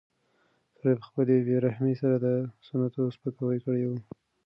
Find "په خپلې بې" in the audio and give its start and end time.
0.99-1.55